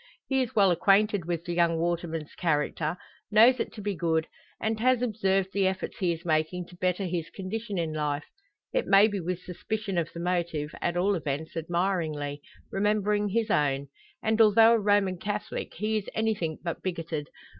[0.25, 2.97] He is well acquainted with the young waterman's character,
[3.29, 4.25] knows it to be good,
[4.59, 8.25] and has observed the efforts he is making to better his condition in life;
[8.73, 12.41] it may be with suspicion of the motive, at all events, admiringly
[12.71, 13.89] remembering his own.
[14.23, 17.27] And although a Roman Catholic, he is anything but bigoted.